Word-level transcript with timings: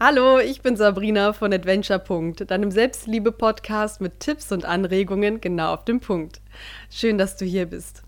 Hallo, 0.00 0.38
ich 0.38 0.62
bin 0.62 0.76
Sabrina 0.76 1.32
von 1.32 1.52
Adventure. 1.52 2.00
deinem 2.46 2.70
Selbstliebe-Podcast 2.70 4.00
mit 4.00 4.20
Tipps 4.20 4.52
und 4.52 4.64
Anregungen 4.64 5.40
genau 5.40 5.74
auf 5.74 5.84
den 5.84 5.98
Punkt. 5.98 6.40
Schön, 6.88 7.18
dass 7.18 7.36
du 7.36 7.44
hier 7.44 7.66
bist. 7.66 8.04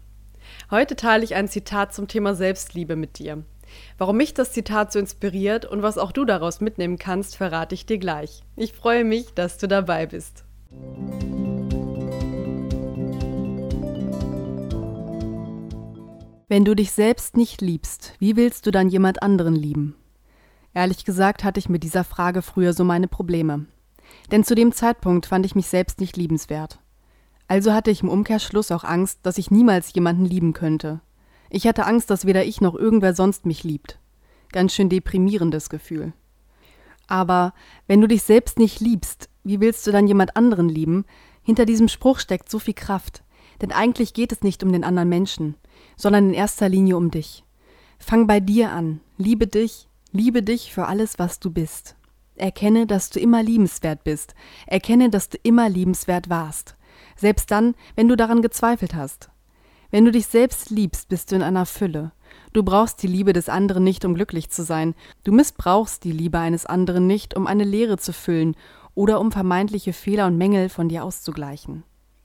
Heute 0.70 0.94
teile 0.94 1.24
ich 1.24 1.34
ein 1.34 1.48
Zitat 1.48 1.92
zum 1.92 2.06
Thema 2.06 2.36
Selbstliebe 2.36 2.94
mit 2.94 3.18
dir. 3.18 3.42
Warum 3.98 4.18
mich 4.18 4.34
das 4.34 4.52
Zitat 4.52 4.92
so 4.92 5.00
inspiriert 5.00 5.64
und 5.64 5.82
was 5.82 5.98
auch 5.98 6.12
du 6.12 6.24
daraus 6.24 6.60
mitnehmen 6.60 6.96
kannst, 6.96 7.36
verrate 7.36 7.74
ich 7.74 7.86
dir 7.86 7.98
gleich. 7.98 8.44
Ich 8.54 8.72
freue 8.72 9.02
mich, 9.02 9.34
dass 9.34 9.58
du 9.58 9.66
dabei 9.66 10.06
bist. 10.06 10.44
Wenn 16.46 16.64
du 16.64 16.76
dich 16.76 16.92
selbst 16.92 17.36
nicht 17.36 17.60
liebst, 17.60 18.14
wie 18.20 18.36
willst 18.36 18.64
du 18.66 18.70
dann 18.70 18.88
jemand 18.88 19.24
anderen 19.24 19.56
lieben? 19.56 19.96
Ehrlich 20.72 21.04
gesagt 21.04 21.44
hatte 21.44 21.58
ich 21.58 21.68
mit 21.68 21.82
dieser 21.82 22.04
Frage 22.04 22.42
früher 22.42 22.72
so 22.72 22.84
meine 22.84 23.08
Probleme. 23.08 23.66
Denn 24.30 24.44
zu 24.44 24.54
dem 24.54 24.72
Zeitpunkt 24.72 25.26
fand 25.26 25.44
ich 25.46 25.54
mich 25.54 25.66
selbst 25.66 26.00
nicht 26.00 26.16
liebenswert. 26.16 26.78
Also 27.48 27.72
hatte 27.72 27.90
ich 27.90 28.02
im 28.02 28.08
Umkehrschluss 28.08 28.70
auch 28.70 28.84
Angst, 28.84 29.20
dass 29.24 29.38
ich 29.38 29.50
niemals 29.50 29.92
jemanden 29.92 30.24
lieben 30.24 30.52
könnte. 30.52 31.00
Ich 31.48 31.66
hatte 31.66 31.86
Angst, 31.86 32.10
dass 32.10 32.24
weder 32.24 32.44
ich 32.44 32.60
noch 32.60 32.76
irgendwer 32.76 33.14
sonst 33.14 33.44
mich 33.44 33.64
liebt. 33.64 33.98
Ganz 34.52 34.72
schön 34.72 34.88
deprimierendes 34.88 35.68
Gefühl. 35.68 36.12
Aber 37.08 37.52
wenn 37.88 38.00
du 38.00 38.06
dich 38.06 38.22
selbst 38.22 38.58
nicht 38.58 38.78
liebst, 38.78 39.28
wie 39.42 39.58
willst 39.58 39.84
du 39.86 39.90
dann 39.90 40.06
jemand 40.06 40.36
anderen 40.36 40.68
lieben? 40.68 41.04
Hinter 41.42 41.66
diesem 41.66 41.88
Spruch 41.88 42.20
steckt 42.20 42.48
so 42.48 42.60
viel 42.60 42.74
Kraft. 42.74 43.24
Denn 43.60 43.72
eigentlich 43.72 44.14
geht 44.14 44.30
es 44.30 44.42
nicht 44.42 44.62
um 44.62 44.72
den 44.72 44.84
anderen 44.84 45.08
Menschen, 45.08 45.56
sondern 45.96 46.28
in 46.28 46.34
erster 46.34 46.68
Linie 46.68 46.96
um 46.96 47.10
dich. 47.10 47.44
Fang 47.98 48.28
bei 48.28 48.38
dir 48.38 48.70
an, 48.70 49.00
liebe 49.18 49.48
dich, 49.48 49.89
Liebe 50.12 50.42
dich 50.42 50.74
für 50.74 50.86
alles, 50.86 51.20
was 51.20 51.38
du 51.38 51.50
bist. 51.50 51.94
Erkenne, 52.34 52.88
dass 52.88 53.10
du 53.10 53.20
immer 53.20 53.44
liebenswert 53.44 54.02
bist. 54.02 54.34
Erkenne, 54.66 55.08
dass 55.08 55.28
du 55.28 55.38
immer 55.44 55.68
liebenswert 55.68 56.28
warst. 56.28 56.76
Selbst 57.14 57.52
dann, 57.52 57.76
wenn 57.94 58.08
du 58.08 58.16
daran 58.16 58.42
gezweifelt 58.42 58.94
hast. 58.94 59.30
Wenn 59.92 60.04
du 60.04 60.10
dich 60.10 60.26
selbst 60.26 60.70
liebst, 60.70 61.08
bist 61.08 61.30
du 61.30 61.36
in 61.36 61.42
einer 61.42 61.64
Fülle. 61.64 62.10
Du 62.52 62.64
brauchst 62.64 63.04
die 63.04 63.06
Liebe 63.06 63.32
des 63.32 63.48
anderen 63.48 63.84
nicht, 63.84 64.04
um 64.04 64.14
glücklich 64.14 64.50
zu 64.50 64.64
sein. 64.64 64.96
Du 65.22 65.30
missbrauchst 65.30 66.02
die 66.02 66.12
Liebe 66.12 66.40
eines 66.40 66.66
anderen 66.66 67.06
nicht, 67.06 67.36
um 67.36 67.46
eine 67.46 67.64
Leere 67.64 67.96
zu 67.96 68.12
füllen 68.12 68.56
oder 68.96 69.20
um 69.20 69.30
vermeintliche 69.30 69.92
Fehler 69.92 70.26
und 70.26 70.36
Mängel 70.36 70.70
von 70.70 70.88
dir 70.88 71.04
auszugleichen. 71.04 71.84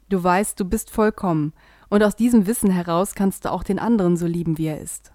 Du 0.09 0.23
weißt, 0.23 0.59
du 0.59 0.65
bist 0.65 0.89
vollkommen, 0.89 1.53
und 1.89 2.01
aus 2.01 2.15
diesem 2.15 2.47
Wissen 2.47 2.71
heraus 2.71 3.13
kannst 3.13 3.45
du 3.45 3.51
auch 3.51 3.63
den 3.63 3.77
anderen 3.77 4.17
so 4.17 4.25
lieben, 4.25 4.57
wie 4.57 4.67
er 4.67 4.81
ist. 4.81 5.11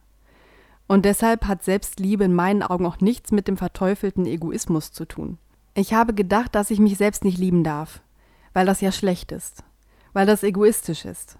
Und 0.90 1.04
deshalb 1.04 1.46
hat 1.46 1.62
Selbstliebe 1.62 2.24
in 2.24 2.34
meinen 2.34 2.64
Augen 2.64 2.84
auch 2.84 2.98
nichts 2.98 3.30
mit 3.30 3.46
dem 3.46 3.56
verteufelten 3.56 4.26
Egoismus 4.26 4.90
zu 4.90 5.04
tun. 5.04 5.38
Ich 5.72 5.94
habe 5.94 6.14
gedacht, 6.14 6.52
dass 6.56 6.72
ich 6.72 6.80
mich 6.80 6.96
selbst 6.96 7.22
nicht 7.22 7.38
lieben 7.38 7.62
darf, 7.62 8.02
weil 8.54 8.66
das 8.66 8.80
ja 8.80 8.90
schlecht 8.90 9.30
ist, 9.30 9.62
weil 10.14 10.26
das 10.26 10.42
egoistisch 10.42 11.04
ist. 11.04 11.38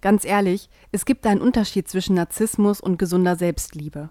Ganz 0.00 0.24
ehrlich, 0.24 0.70
es 0.92 1.04
gibt 1.04 1.26
einen 1.26 1.42
Unterschied 1.42 1.88
zwischen 1.88 2.16
Narzissmus 2.16 2.80
und 2.80 2.98
gesunder 2.98 3.36
Selbstliebe. 3.36 4.08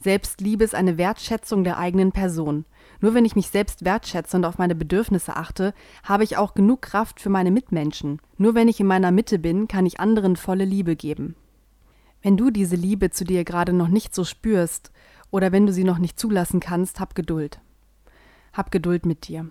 Selbstliebe 0.00 0.64
ist 0.64 0.74
eine 0.74 0.96
Wertschätzung 0.96 1.62
der 1.62 1.76
eigenen 1.76 2.12
Person. 2.12 2.64
Nur 3.02 3.12
wenn 3.12 3.26
ich 3.26 3.36
mich 3.36 3.48
selbst 3.48 3.84
wertschätze 3.84 4.38
und 4.38 4.46
auf 4.46 4.56
meine 4.56 4.74
Bedürfnisse 4.74 5.36
achte, 5.36 5.74
habe 6.04 6.24
ich 6.24 6.38
auch 6.38 6.54
genug 6.54 6.80
Kraft 6.80 7.20
für 7.20 7.28
meine 7.28 7.50
Mitmenschen. 7.50 8.18
Nur 8.38 8.54
wenn 8.54 8.68
ich 8.68 8.80
in 8.80 8.86
meiner 8.86 9.10
Mitte 9.10 9.38
bin, 9.38 9.68
kann 9.68 9.84
ich 9.84 10.00
anderen 10.00 10.36
volle 10.36 10.64
Liebe 10.64 10.96
geben. 10.96 11.36
Wenn 12.22 12.36
du 12.36 12.50
diese 12.50 12.76
Liebe 12.76 13.10
zu 13.10 13.24
dir 13.24 13.44
gerade 13.44 13.72
noch 13.72 13.88
nicht 13.88 14.14
so 14.14 14.24
spürst 14.24 14.92
oder 15.30 15.50
wenn 15.50 15.66
du 15.66 15.72
sie 15.72 15.84
noch 15.84 15.98
nicht 15.98 16.18
zulassen 16.18 16.60
kannst, 16.60 17.00
hab 17.00 17.14
Geduld. 17.14 17.60
Hab 18.52 18.70
Geduld 18.70 19.06
mit 19.06 19.26
dir. 19.28 19.48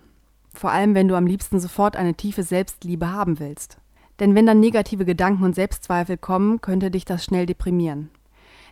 Vor 0.54 0.70
allem, 0.70 0.94
wenn 0.94 1.08
du 1.08 1.14
am 1.14 1.26
liebsten 1.26 1.60
sofort 1.60 1.96
eine 1.96 2.14
tiefe 2.14 2.42
Selbstliebe 2.42 3.10
haben 3.10 3.38
willst. 3.38 3.78
Denn 4.20 4.34
wenn 4.34 4.46
dann 4.46 4.60
negative 4.60 5.04
Gedanken 5.04 5.44
und 5.44 5.54
Selbstzweifel 5.54 6.16
kommen, 6.16 6.60
könnte 6.60 6.90
dich 6.90 7.04
das 7.04 7.24
schnell 7.24 7.46
deprimieren. 7.46 8.10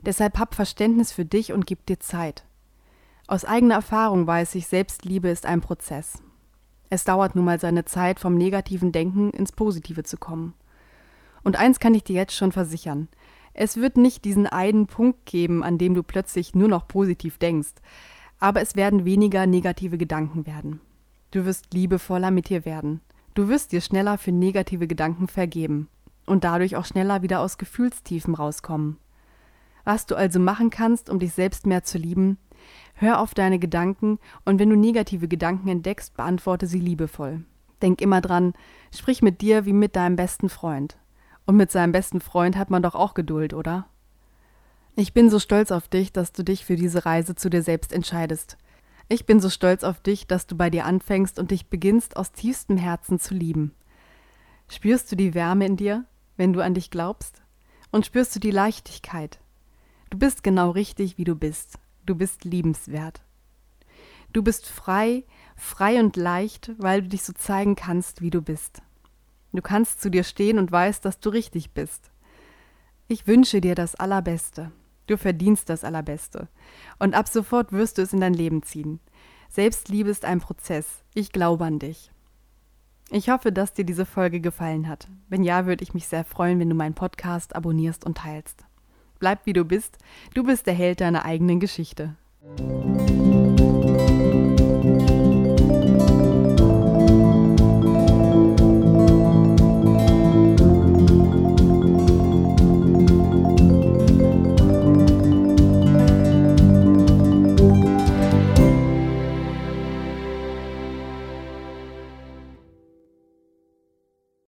Deshalb 0.03 0.39
hab 0.39 0.55
Verständnis 0.55 1.13
für 1.13 1.25
dich 1.25 1.53
und 1.53 1.67
gib 1.67 1.85
dir 1.87 2.01
Zeit. 2.01 2.45
Aus 3.27 3.45
eigener 3.45 3.77
Erfahrung 3.77 4.27
weiß 4.27 4.55
ich, 4.55 4.67
Selbstliebe 4.67 5.29
ist 5.29 5.47
ein 5.47 5.61
Prozess. 5.61 6.23
Es 6.89 7.05
dauert 7.05 7.37
nun 7.37 7.45
mal 7.45 7.61
seine 7.61 7.85
Zeit, 7.85 8.19
vom 8.19 8.35
negativen 8.35 8.93
Denken 8.93 9.31
ins 9.31 9.53
Positive 9.53 10.03
zu 10.03 10.17
kommen. 10.17 10.55
Und 11.43 11.57
eins 11.57 11.81
kann 11.81 11.95
ich 11.95 12.05
dir 12.05 12.17
jetzt 12.17 12.35
schon 12.35 12.53
versichern, 12.53 13.09
es 13.55 13.77
wird 13.77 13.97
nicht 13.97 14.25
diesen 14.25 14.47
einen 14.47 14.87
Punkt 14.87 15.27
geben, 15.27 15.63
an 15.63 15.79
dem 15.79 15.95
du 15.95 16.03
plötzlich 16.03 16.55
nur 16.55 16.69
noch 16.69 16.87
positiv 16.89 17.39
denkst, 17.39 17.75
aber 18.39 18.61
es 18.61 18.77
werden 18.77 19.05
weniger 19.05 19.47
negative 19.47 19.99
Gedanken 19.99 20.47
werden. 20.47 20.81
Du 21.31 21.45
wirst 21.45 21.73
liebevoller 21.75 22.31
mit 22.31 22.49
dir 22.49 22.65
werden. 22.65 23.01
Du 23.35 23.49
wirst 23.49 23.73
dir 23.73 23.81
schneller 23.81 24.19
für 24.19 24.33
negative 24.33 24.89
Gedanken 24.89 25.29
vergeben 25.29 25.89
und 26.27 26.45
dadurch 26.45 26.77
auch 26.77 26.85
schneller 26.85 27.23
wieder 27.23 27.41
aus 27.41 27.59
Gefühlstiefen 27.59 28.35
rauskommen. 28.35 28.99
Was 29.85 30.07
du 30.07 30.15
also 30.15 30.41
machen 30.41 30.71
kannst, 30.71 31.09
um 31.11 31.19
dich 31.19 31.33
selbst 31.33 31.67
mehr 31.67 31.85
zu 31.85 31.99
lieben, 31.99 32.39
hör 32.95 33.21
auf 33.21 33.35
deine 33.35 33.59
Gedanken 33.59 34.19
und 34.45 34.59
wenn 34.59 34.71
du 34.71 34.77
negative 34.77 35.29
Gedanken 35.29 35.69
entdeckst, 35.69 36.17
beantworte 36.17 36.67
sie 36.67 36.81
liebevoll. 36.81 37.45
Denk 37.83 38.01
immer 38.01 38.21
dran, 38.21 38.53
sprich 38.95 39.23
mit 39.23 39.41
dir 39.41 39.65
wie 39.65 39.73
mit 39.73 39.97
deinem 39.97 40.17
besten 40.17 40.49
Freund. 40.49 40.99
Und 41.51 41.57
mit 41.57 41.73
seinem 41.73 41.91
besten 41.91 42.21
Freund 42.21 42.57
hat 42.57 42.71
man 42.71 42.81
doch 42.81 42.95
auch 42.95 43.13
Geduld, 43.13 43.55
oder? 43.55 43.89
Ich 44.95 45.13
bin 45.15 45.29
so 45.31 45.41
stolz 45.41 45.73
auf 45.73 45.89
dich, 45.89 46.13
dass 46.13 46.31
du 46.31 46.45
dich 46.45 46.65
für 46.65 46.77
diese 46.77 47.05
Reise 47.05 47.35
zu 47.35 47.51
dir 47.51 47.65
selbst 47.65 47.93
entscheidest. 47.93 48.57
Ich 49.09 49.27
bin 49.27 49.41
so 49.41 49.51
stolz 49.51 49.83
auf 49.83 49.99
dich, 50.01 50.29
dass 50.29 50.47
du 50.47 50.57
bei 50.57 50.71
dir 50.71 50.85
anfängst 50.85 51.41
und 51.41 51.51
dich 51.51 51.67
beginnst 51.67 52.17
aus 52.17 52.31
tiefstem 52.31 52.77
Herzen 52.77 53.19
zu 53.19 53.35
lieben. 53.35 53.75
Spürst 54.69 55.11
du 55.11 55.17
die 55.17 55.35
Wärme 55.35 55.67
in 55.67 55.77
dir, 55.77 56.05
wenn 56.37 56.53
du 56.53 56.61
an 56.61 56.75
dich 56.75 56.89
glaubst? 56.89 57.43
Und 57.91 58.07
spürst 58.07 58.37
du 58.37 58.39
die 58.39 58.53
Leichtigkeit? 58.53 59.41
Du 60.11 60.19
bist 60.19 60.45
genau 60.45 60.71
richtig, 60.71 61.19
wie 61.19 61.25
du 61.25 61.35
bist. 61.35 61.81
Du 62.07 62.15
bist 62.15 62.45
liebenswert. 62.45 63.23
Du 64.33 64.45
bist 64.45 64.69
frei, 64.69 65.25
frei 65.57 65.99
und 65.99 66.15
leicht, 66.15 66.71
weil 66.79 67.03
du 67.03 67.09
dich 67.09 67.25
so 67.25 67.33
zeigen 67.33 67.75
kannst, 67.75 68.23
wie 68.23 68.31
du 68.31 68.41
bist. 68.41 68.83
Du 69.53 69.63
kannst 69.63 70.01
zu 70.01 70.11
dir 70.11 70.25
stehen 70.25 70.59
und 70.59 70.71
weißt, 70.71 71.05
dass 71.05 71.21
du 71.21 71.31
richtig 71.31 71.73
bist. 71.73 72.11
Ich 73.09 73.27
wünsche 73.27 73.61
dir 73.61 73.75
das 73.75 73.97
Allerbeste. 73.97 74.71
Du 75.07 75.17
verdienst 75.17 75.69
das 75.69 75.83
Allerbeste. 75.83 76.49
Und 77.01 77.15
ab 77.15 77.27
sofort 77.27 77.73
wirst 77.73 77.99
du 77.99 78.03
es 78.03 78.13
in 78.13 78.21
dein 78.21 78.35
Leben 78.35 78.63
ziehen. 78.63 79.01
Selbstliebe 79.49 80.09
ist 80.09 80.25
ein 80.25 80.41
Prozess. 80.41 80.87
Ich 81.15 81.33
glaube 81.33 81.65
an 81.65 81.81
dich. 81.81 82.13
Ich 83.11 83.29
hoffe, 83.29 83.51
dass 83.51 83.73
dir 83.73 83.85
diese 83.85 84.07
Folge 84.07 84.41
gefallen 84.41 84.89
hat. 84.89 85.09
Wenn 85.29 85.43
ja, 85.43 85.67
würde 85.67 85.83
ich 85.83 85.95
mich 85.95 86.07
sehr 86.07 86.25
freuen, 86.25 86.61
wenn 86.61 86.69
du 86.69 86.77
meinen 86.77 86.95
Podcast 86.95 87.57
abonnierst 87.57 88.05
und 88.05 88.19
teilst. 88.19 88.65
Bleib 89.19 89.47
wie 89.47 89.53
du 89.53 89.65
bist. 89.65 89.99
Du 90.35 90.45
bist 90.45 90.67
der 90.69 90.75
Held 90.75 91.01
deiner 91.01 91.25
eigenen 91.25 91.59
Geschichte. 91.59 92.15